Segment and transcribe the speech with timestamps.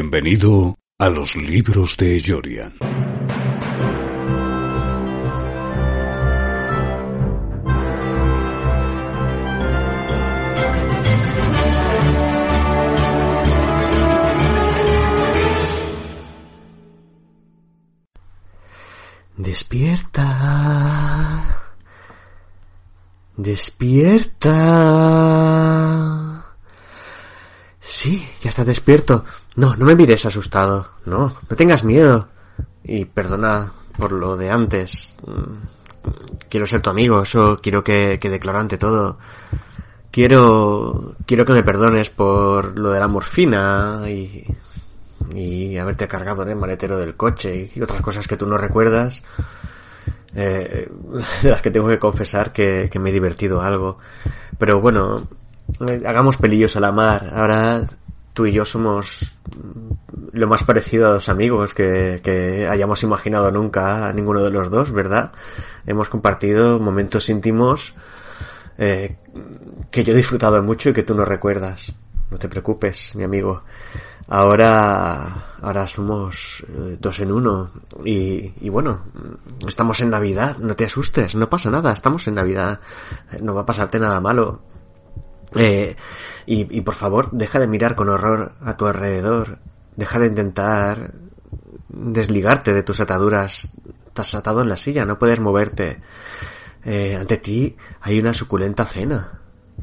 [0.00, 2.72] Bienvenido a los libros de Jorian.
[19.36, 20.28] Despierta.
[23.36, 24.54] Despierta.
[27.80, 29.24] Sí, ya está despierto.
[29.58, 30.88] No, no me mires asustado.
[31.04, 32.28] No, no tengas miedo.
[32.84, 35.18] Y perdona por lo de antes.
[35.26, 39.18] Mm, quiero ser tu amigo, eso quiero que quede claro ante todo.
[40.12, 44.44] Quiero, quiero que me perdones por lo de la morfina y,
[45.34, 49.24] y haberte cargado en el maletero del coche y otras cosas que tú no recuerdas.
[50.36, 50.88] Eh,
[51.42, 53.98] de las que tengo que confesar que, que me he divertido algo.
[54.56, 55.26] Pero bueno,
[55.88, 57.32] eh, hagamos pelillos a la mar.
[57.34, 57.84] Ahora
[58.38, 59.34] tú y yo somos
[60.30, 64.92] lo más parecido a dos amigos que, hayamos imaginado nunca a ninguno de los dos,
[64.92, 65.32] ¿verdad?
[65.86, 67.94] Hemos compartido momentos íntimos
[68.78, 69.16] eh,
[69.90, 71.92] que yo he disfrutado mucho y que tú no recuerdas.
[72.30, 73.64] No te preocupes, mi amigo.
[74.28, 77.72] Ahora, ahora somos eh, dos en uno
[78.04, 79.02] y, y bueno,
[79.66, 80.58] estamos en Navidad.
[80.58, 81.92] No te asustes, no pasa nada.
[81.92, 82.78] Estamos en Navidad.
[83.42, 84.60] No va a pasarte nada malo.
[85.54, 85.96] Eh,
[86.46, 89.58] y, por favor, deja de mirar con horror a tu alrededor.
[89.96, 91.12] Deja de intentar
[91.88, 93.70] desligarte de tus ataduras.
[94.06, 96.00] Estás atado en la silla, no puedes moverte.
[96.84, 99.40] Eh, ante ti hay una suculenta cena.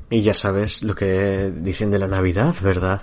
[0.10, 3.02] Y ya sabes lo que dicen de la Navidad, ¿verdad?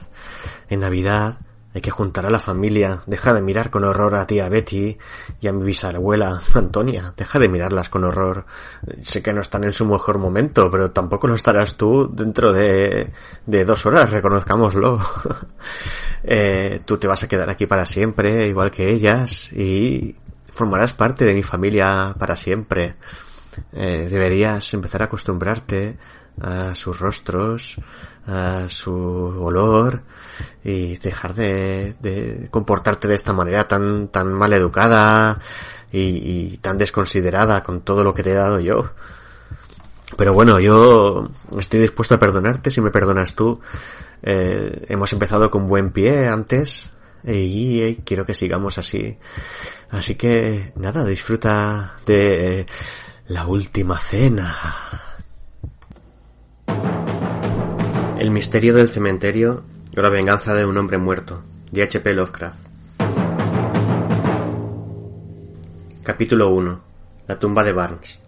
[0.69, 1.39] En Navidad
[1.75, 3.03] hay que juntar a la familia.
[3.07, 4.97] Deja de mirar con horror a tía Betty
[5.41, 7.15] y a mi bisabuela Antonia.
[7.17, 8.45] Deja de mirarlas con horror.
[9.01, 13.11] Sé que no están en su mejor momento, pero tampoco lo estarás tú dentro de,
[13.47, 15.01] de dos horas, reconozcámoslo.
[16.25, 20.17] eh, tú te vas a quedar aquí para siempre, igual que ellas, y
[20.53, 22.97] formarás parte de mi familia para siempre.
[23.73, 25.97] Eh, deberías empezar a acostumbrarte
[26.41, 27.77] a sus rostros,
[28.27, 30.03] a su olor
[30.65, 35.39] y dejar de, de comportarte de esta manera tan, tan mal educada
[35.93, 38.91] y, tan desconsiderada con todo lo que te he dado yo.
[40.17, 43.61] Pero bueno, yo estoy dispuesto a perdonarte si me perdonas tú.
[44.23, 46.91] Eh, hemos empezado con buen pie antes
[47.25, 49.19] y quiero que sigamos así.
[49.91, 52.67] Así que nada, disfruta de
[53.33, 54.55] la última cena.
[58.19, 59.65] El misterio del cementerio
[59.97, 62.13] o la venganza de un hombre muerto, de H.P.
[62.13, 62.59] Lovecraft.
[66.03, 66.81] Capítulo 1.
[67.27, 68.21] La tumba de Barnes.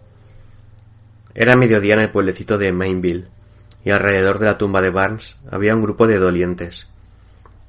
[1.35, 3.27] Era mediodía en el pueblecito de Mainville,
[3.83, 6.87] y alrededor de la tumba de Barnes había un grupo de dolientes.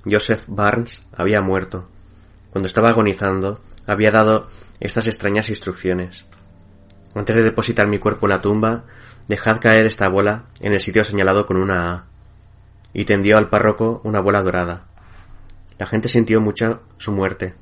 [0.07, 1.87] Joseph Barnes había muerto.
[2.51, 4.49] Cuando estaba agonizando, había dado
[4.81, 6.25] estas extrañas instrucciones.
[7.16, 8.84] Antes de depositar mi cuerpo en la tumba,
[9.27, 12.04] dejad caer esta bola en el sitio señalado con una A
[12.93, 14.84] y tendió al párroco una bola dorada.
[15.78, 17.55] La gente sintió mucho su muerte.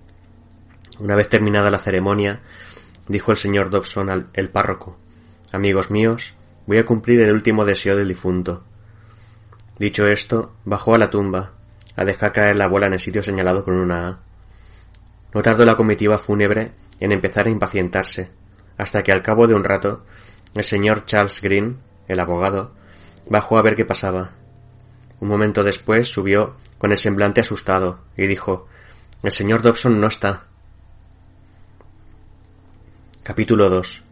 [0.99, 2.41] Una vez terminada la ceremonia,
[3.07, 4.99] dijo el señor Dobson al párroco
[5.53, 6.35] Amigos míos,
[6.67, 8.65] voy a cumplir el último deseo del difunto.
[9.79, 11.53] Dicho esto, bajó a la tumba,
[11.95, 14.19] a dejar caer la bola en el sitio señalado con una A.
[15.33, 18.33] No tardó la comitiva fúnebre en empezar a impacientarse,
[18.77, 20.05] hasta que al cabo de un rato,
[20.55, 21.79] el señor Charles Green,
[22.09, 22.73] el abogado,
[23.29, 24.33] bajó a ver qué pasaba.
[25.21, 28.67] Un momento después subió con el semblante asustado y dijo
[29.23, 30.45] El señor Dobson no está.
[33.23, 34.03] Capítulo 2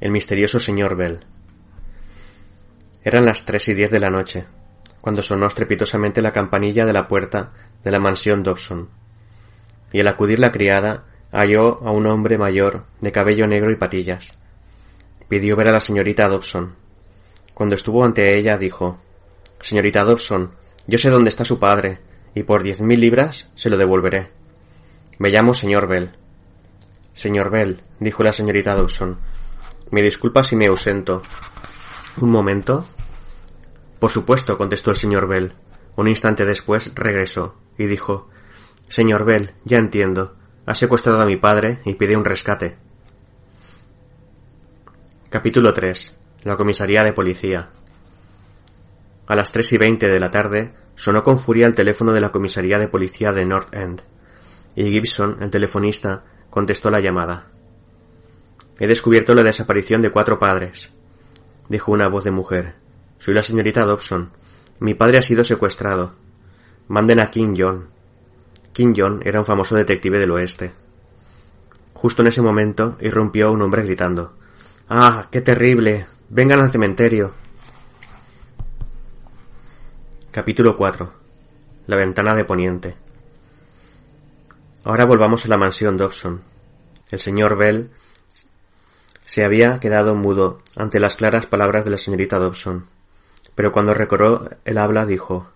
[0.00, 1.20] El misterioso señor Bell
[3.04, 4.46] Eran las tres y diez de la noche,
[5.00, 7.52] cuando sonó estrepitosamente la campanilla de la puerta
[7.84, 8.88] de la mansión Dobson,
[9.92, 14.34] y al acudir la criada halló a un hombre mayor de cabello negro y patillas.
[15.28, 16.76] Pidió ver a la señorita Dobson.
[17.54, 18.98] Cuando estuvo ante ella, dijo
[19.60, 20.52] Señorita Dobson,
[20.86, 22.00] yo sé dónde está su padre,
[22.34, 24.30] y por diez mil libras se lo devolveré.
[25.18, 26.10] Me llamo señor Bell.
[27.14, 29.18] Señor Bell, dijo la señorita Dobson,
[29.90, 31.22] me disculpa si me ausento.
[32.20, 32.84] Un momento.
[33.98, 35.52] Por supuesto, contestó el señor Bell.
[35.96, 38.28] Un instante después regresó y dijo
[38.88, 40.36] Señor Bell, ya entiendo.
[40.64, 42.76] Ha secuestrado a mi padre y pide un rescate.
[45.28, 46.16] Capítulo 3.
[46.44, 47.70] La comisaría de policía.
[49.26, 52.30] A las tres y veinte de la tarde sonó con furia el teléfono de la
[52.30, 54.02] comisaría de policía de North End,
[54.76, 57.48] y Gibson, el telefonista, contestó la llamada.
[58.78, 60.92] He descubierto la desaparición de cuatro padres,
[61.68, 62.76] dijo una voz de mujer.
[63.18, 64.30] Soy la señorita Dobson.
[64.78, 66.14] Mi padre ha sido secuestrado.
[66.86, 67.88] Manden a King John.
[68.72, 70.72] King John era un famoso detective del oeste.
[71.92, 74.34] Justo en ese momento irrumpió un hombre gritando
[74.88, 76.06] Ah, qué terrible.
[76.28, 77.32] Vengan al cementerio.
[80.30, 81.12] Capítulo 4.
[81.86, 82.96] La ventana de poniente.
[84.84, 86.42] Ahora volvamos a la mansión Dobson.
[87.10, 87.90] El señor Bell
[89.24, 92.86] se había quedado mudo ante las claras palabras de la señorita Dobson,
[93.54, 95.51] pero cuando recobró el habla dijo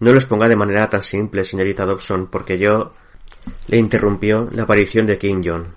[0.00, 2.92] No los ponga de manera tan simple, señorita Dobson, porque yo
[3.66, 5.74] le interrumpió la aparición de King John,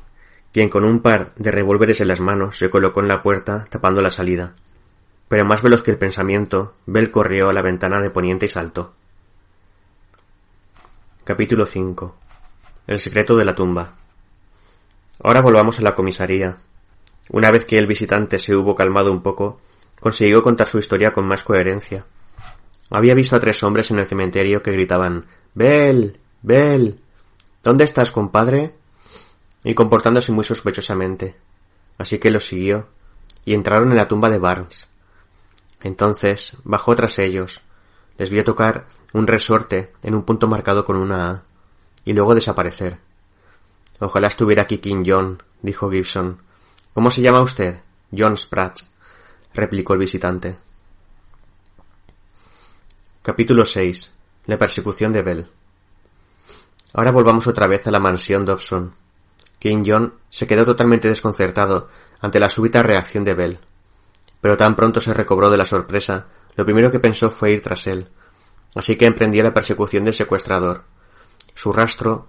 [0.52, 4.02] quien con un par de revólveres en las manos se colocó en la puerta tapando
[4.02, 4.56] la salida
[5.32, 8.92] pero más veloz que el pensamiento, Bell corrió a la ventana de poniente y saltó.
[11.24, 12.18] Capítulo 5.
[12.88, 13.96] El secreto de la tumba.
[15.24, 16.58] Ahora volvamos a la comisaría.
[17.30, 19.62] Una vez que el visitante se hubo calmado un poco,
[20.02, 22.06] consiguió contar su historia con más coherencia.
[22.92, 26.20] Había visto a tres hombres en el cementerio que gritaban Bell.
[26.42, 27.00] Bell.
[27.64, 28.76] ¿Dónde estás, compadre?
[29.64, 31.36] y comportándose muy sospechosamente.
[31.98, 32.88] Así que los siguió,
[33.46, 34.88] y entraron en la tumba de Barnes.
[35.82, 37.62] Entonces bajó tras ellos,
[38.18, 41.44] les vio tocar un resorte en un punto marcado con una A,
[42.06, 42.98] y luego desaparecer.
[44.00, 46.42] Ojalá estuviera aquí King John, dijo Gibson.
[46.94, 47.82] ¿Cómo se llama usted?
[48.16, 48.82] John Spratt,
[49.54, 50.58] replicó el visitante.
[53.22, 54.12] Capítulo 6.
[54.48, 55.48] La persecución de Bell.
[56.94, 58.94] Ahora volvamos otra vez a la mansión Dobson.
[59.60, 61.90] King John se quedó totalmente desconcertado
[62.20, 63.60] ante la súbita reacción de Bell
[64.42, 66.26] pero tan pronto se recobró de la sorpresa,
[66.56, 68.08] lo primero que pensó fue ir tras él.
[68.76, 70.84] Así que emprendió la persecución del secuestrador.
[71.54, 72.28] Su rastro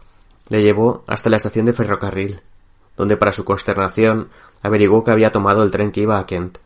[0.48, 2.42] le llevó hasta la estación de ferrocarril,
[2.96, 4.28] donde para su consternación
[4.60, 6.58] averiguó que había tomado el tren que iba a Kent,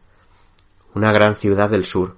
[0.94, 2.17] una gran ciudad del sur,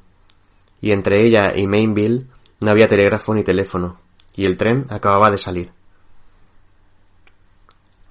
[0.80, 2.26] y entre ella y Mainville
[2.60, 3.98] no había telégrafo ni teléfono,
[4.34, 5.70] y el tren acababa de salir.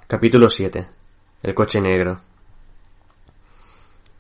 [0.08, 0.88] Capítulo 7.
[1.44, 2.22] El coche negro.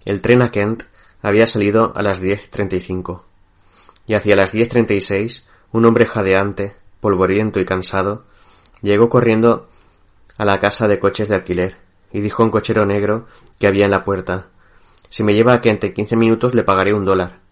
[0.06, 0.84] El tren a Kent
[1.22, 3.26] había salido a las diez treinta y cinco,
[4.06, 8.26] y hacia las diez treinta y seis un hombre jadeante, polvoriento y cansado,
[8.82, 9.68] llegó corriendo
[10.38, 11.78] a la casa de coches de alquiler
[12.12, 13.28] y dijo a un cochero negro
[13.60, 14.48] que había en la puerta
[15.10, 17.47] Si me lleva a Kent en quince minutos le pagaré un dólar.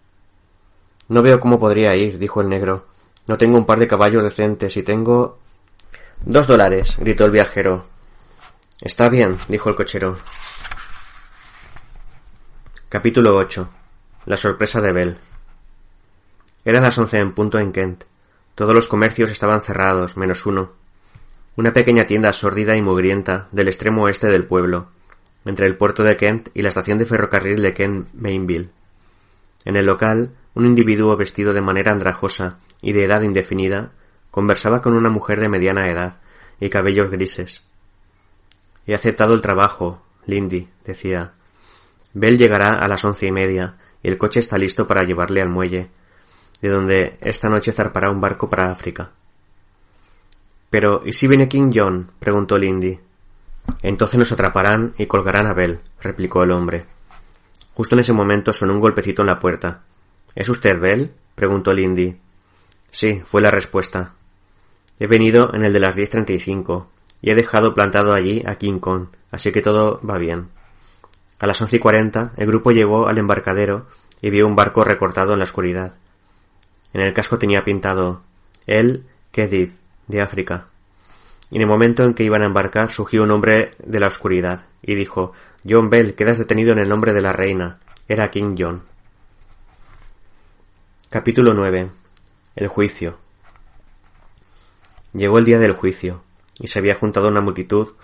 [1.08, 2.86] No veo cómo podría ir, dijo el negro.
[3.26, 5.38] No tengo un par de caballos decentes y tengo.
[6.24, 7.86] Dos dólares, gritó el viajero.
[8.80, 10.18] Está bien, dijo el cochero.
[12.88, 13.68] Capítulo 8.
[14.26, 15.16] La sorpresa de Bell.
[16.64, 18.04] Eran las once en punto en Kent.
[18.56, 20.72] Todos los comercios estaban cerrados, menos uno.
[21.56, 24.88] Una pequeña tienda sórdida y mugrienta del extremo oeste del pueblo,
[25.44, 28.70] entre el puerto de Kent y la estación de ferrocarril de Kent Mainville.
[29.64, 33.92] En el local, un individuo vestido de manera andrajosa y de edad indefinida
[34.30, 36.16] conversaba con una mujer de mediana edad
[36.58, 37.62] y cabellos grises.
[38.86, 41.34] He aceptado el trabajo, Lindy, decía.
[42.14, 45.50] Bell llegará a las once y media, y el coche está listo para llevarle al
[45.50, 45.90] muelle,
[46.62, 49.10] de donde esta noche zarpará un barco para África.
[50.70, 52.12] Pero, ¿y si viene King John?
[52.18, 52.98] preguntó Lindy.
[53.82, 56.86] Entonces nos atraparán y colgarán a Bell, replicó el hombre.
[57.74, 59.82] Justo en ese momento sonó un golpecito en la puerta.
[60.36, 61.12] ¿Es usted Bell?
[61.34, 62.16] preguntó Lindy.
[62.90, 64.12] Sí, fue la respuesta.
[65.00, 66.90] He venido en el de las diez treinta y cinco,
[67.22, 70.48] y he dejado plantado allí a King Kong, así que todo va bien.
[71.38, 73.86] A las once y cuarenta el grupo llegó al embarcadero
[74.20, 75.94] y vio un barco recortado en la oscuridad.
[76.92, 78.22] En el casco tenía pintado
[78.66, 79.72] El Khedive
[80.06, 80.68] de África.
[81.50, 84.66] Y en el momento en que iban a embarcar surgió un hombre de la oscuridad
[84.82, 85.32] y dijo
[85.68, 87.78] John Bell, quedas detenido en el nombre de la reina.
[88.08, 88.82] Era King John.
[91.16, 91.88] Capítulo 9.
[92.56, 93.16] El juicio.
[95.14, 96.22] Llegó el día del juicio,
[96.58, 97.94] y se había juntado una multitud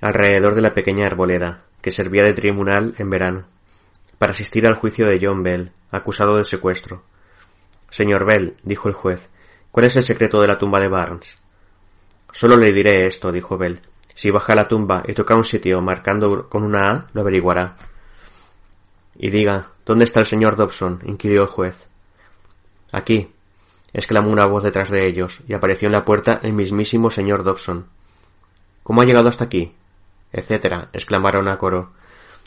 [0.00, 3.46] alrededor de la pequeña arboleda, que servía de tribunal en verano,
[4.18, 7.02] para asistir al juicio de John Bell, acusado de secuestro.
[7.88, 9.28] Señor Bell, dijo el juez,
[9.72, 11.40] ¿cuál es el secreto de la tumba de Barnes?
[12.30, 13.82] Solo le diré esto, dijo Bell.
[14.14, 17.76] Si baja a la tumba y toca un sitio marcando con una A, lo averiguará.
[19.16, 21.00] Y diga, ¿dónde está el señor Dobson?
[21.04, 21.89] inquirió el juez.
[22.92, 23.32] Aquí,
[23.92, 27.86] exclamó una voz detrás de ellos, y apareció en la puerta el mismísimo señor Dobson.
[28.82, 29.74] ¿Cómo ha llegado hasta aquí?
[30.32, 31.92] etcétera, exclamaron a coro.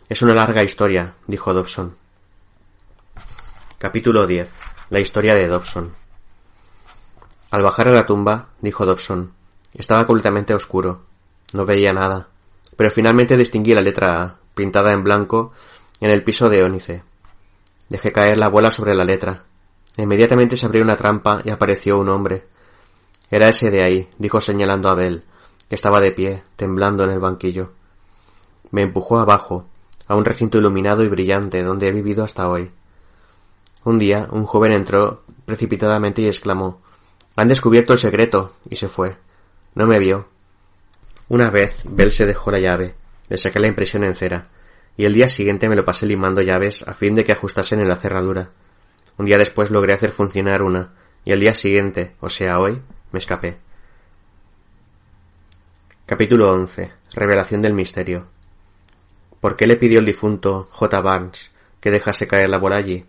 [0.10, 1.96] Es una larga historia, dijo Dobson.
[3.78, 4.50] Capítulo 10.
[4.90, 5.94] La historia de Dobson.
[7.52, 9.34] Al bajar a la tumba, dijo Dobson,
[9.74, 11.04] estaba completamente oscuro.
[11.54, 12.28] No veía nada,
[12.78, 15.52] pero finalmente distinguí la letra A, pintada en blanco,
[16.00, 17.04] en el piso de ónice.
[17.90, 19.44] Dejé caer la bola sobre la letra.
[19.98, 22.48] Inmediatamente se abrió una trampa y apareció un hombre.
[23.30, 25.24] Era ese de ahí, dijo señalando a Bell,
[25.70, 27.72] que estaba de pie, temblando en el banquillo.
[28.72, 29.68] Me empujó abajo,
[30.08, 32.72] a un recinto iluminado y brillante donde he vivido hasta hoy.
[33.84, 36.82] Un día un joven entró precipitadamente y exclamó
[37.36, 38.54] Han descubierto el secreto.
[38.70, 39.18] y se fue.
[39.76, 40.28] No me vio.
[41.30, 42.96] Una vez Bell se dejó la llave,
[43.30, 44.50] le saqué la impresión en cera,
[44.98, 47.90] y el día siguiente me lo pasé limando llaves a fin de que ajustasen en
[47.90, 48.52] la cerradura.
[49.18, 50.94] Un día después logré hacer funcionar una,
[51.24, 53.58] y el día siguiente, o sea hoy, me escapé.
[56.06, 56.92] Capítulo 11.
[57.14, 58.28] Revelación del misterio.
[59.40, 61.02] ¿Por qué le pidió el difunto J.
[61.02, 63.06] Barnes que dejase caer la bola allí?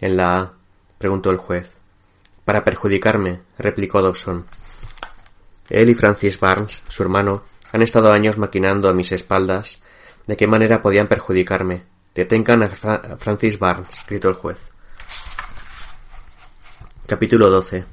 [0.00, 0.52] En la A,
[0.98, 1.76] preguntó el juez.
[2.44, 4.46] Para perjudicarme, replicó Dobson.
[5.70, 9.80] Él y Francis Barnes, su hermano, han estado años maquinando a mis espaldas
[10.26, 11.84] de qué manera podían perjudicarme.
[12.14, 12.68] Detengan a
[13.16, 14.70] Francis Barnes, gritó el juez.
[17.08, 17.86] Capítulo 12.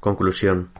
[0.00, 0.70] Conclusión.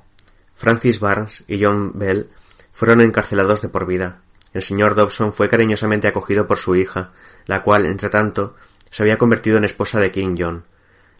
[0.54, 2.30] Francis Barnes y John Bell
[2.72, 4.22] fueron encarcelados de por vida.
[4.54, 7.12] El señor Dobson fue cariñosamente acogido por su hija,
[7.44, 8.56] la cual, entre tanto,
[8.90, 10.64] se había convertido en esposa de King John.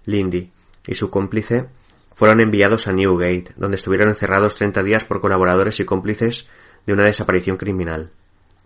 [0.06, 0.52] Lindy
[0.86, 1.68] y su cómplice
[2.14, 6.48] fueron enviados a Newgate, donde estuvieron encerrados treinta días por colaboradores y cómplices
[6.86, 8.10] de una desaparición criminal.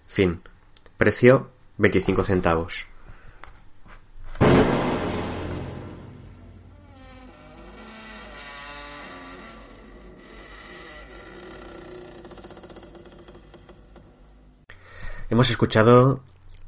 [0.07, 0.41] Fin.
[0.97, 2.87] Precio veinticinco centavos.
[15.31, 16.21] Hemos escuchado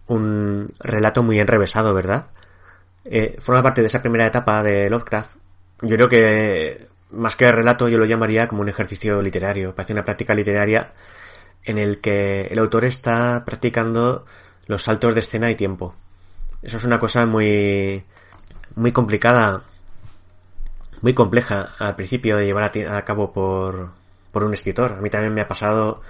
[0.06, 2.26] un relato muy enrevesado, ¿verdad?
[3.04, 5.36] Eh, forma parte de esa primera etapa de Lovecraft.
[5.82, 10.04] Yo creo que más que relato yo lo llamaría como un ejercicio literario, parece una
[10.04, 10.92] práctica literaria
[11.64, 14.26] en el que el autor está practicando
[14.66, 15.94] los saltos de escena y tiempo.
[16.62, 18.04] Eso es una cosa muy
[18.74, 19.64] muy complicada,
[21.02, 23.90] muy compleja al principio de llevar a, cabo por,
[24.32, 24.92] por un escritor.
[24.92, 26.02] A mí también me ha pasado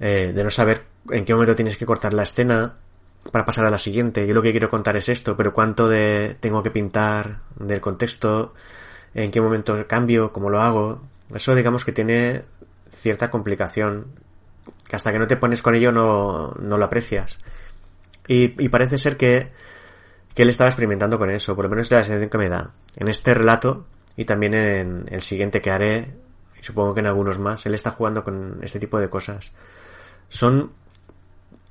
[0.00, 2.76] eh, de no saber en qué momento tienes que cortar la escena
[3.30, 4.26] para pasar a la siguiente.
[4.26, 8.54] Yo lo que quiero contar es esto, pero cuánto de tengo que pintar del contexto,
[9.14, 11.02] en qué momento cambio, cómo lo hago.
[11.34, 12.42] Eso digamos que tiene
[12.90, 14.06] cierta complicación,
[14.88, 17.38] que hasta que no te pones con ello no, no lo aprecias.
[18.26, 19.50] Y, y parece ser que,
[20.34, 22.72] que él estaba experimentando con eso, por lo menos es la sensación que me da.
[22.96, 26.14] En este relato y también en el siguiente que haré,
[26.60, 29.52] y supongo que en algunos más, él está jugando con este tipo de cosas.
[30.28, 30.72] Son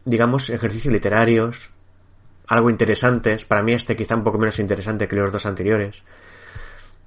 [0.05, 1.69] digamos, ejercicios literarios,
[2.47, 3.45] algo interesantes.
[3.45, 6.03] Para mí este quizá un poco menos interesante que los dos anteriores,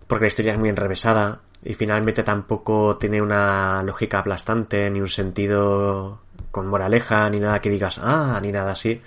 [0.07, 5.09] porque la historia es muy enrevesada y finalmente tampoco tiene una lógica aplastante, ni un
[5.09, 6.21] sentido
[6.51, 9.01] con moraleja, ni nada que digas, ah, ni nada así.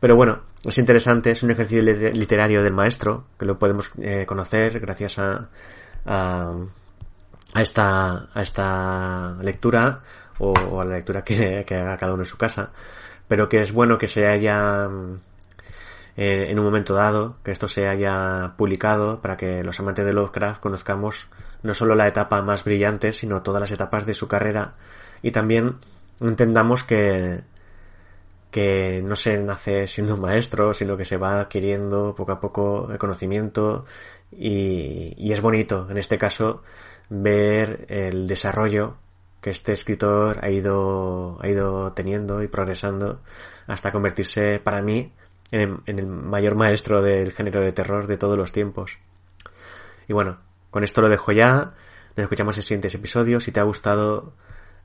[0.00, 4.80] Pero bueno, es interesante, es un ejercicio literario del maestro, que lo podemos eh, conocer
[4.80, 5.48] gracias a,
[6.04, 6.54] a,
[7.54, 10.02] a, esta, a esta lectura
[10.40, 12.72] o, a la lectura que, que haga cada uno en su casa
[13.30, 14.88] pero que es bueno que se haya
[16.16, 20.12] eh, en un momento dado, que esto se haya publicado para que los amantes de
[20.12, 21.28] Lovecraft conozcamos
[21.62, 24.74] no solo la etapa más brillante, sino todas las etapas de su carrera.
[25.22, 25.76] Y también
[26.20, 27.42] entendamos que
[28.50, 32.88] que no se nace siendo un maestro, sino que se va adquiriendo poco a poco
[32.90, 33.84] el conocimiento.
[34.32, 36.62] Y, y es bonito, en este caso,
[37.08, 38.96] ver el desarrollo
[39.40, 43.20] que este escritor ha ido, ha ido teniendo y progresando
[43.66, 45.12] hasta convertirse para mí
[45.50, 48.98] en, el mayor maestro del género de terror de todos los tiempos.
[50.08, 50.38] Y bueno,
[50.70, 51.74] con esto lo dejo ya.
[52.16, 53.44] Nos escuchamos en siguientes episodios.
[53.44, 54.34] Si te ha gustado,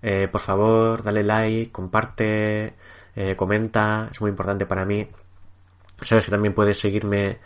[0.02, 2.76] eh, por favor, dale like, comparte,
[3.16, 4.10] eh, comenta.
[4.12, 5.10] Es muy importante para mí.
[6.02, 7.40] Sabes que también puedes seguirme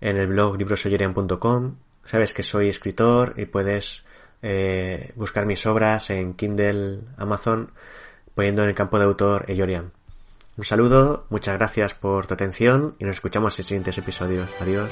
[0.00, 1.76] en el blog librosoyerian.com.
[2.04, 4.04] Sabes que soy escritor y puedes
[4.46, 7.72] eh, buscar mis obras en Kindle, Amazon,
[8.34, 9.92] poniendo en el campo de autor Eyorian.
[10.58, 14.50] Un saludo, muchas gracias por tu atención y nos escuchamos en siguientes episodios.
[14.60, 14.90] Adiós.